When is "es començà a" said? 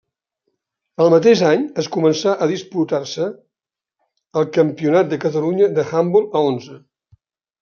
1.83-2.47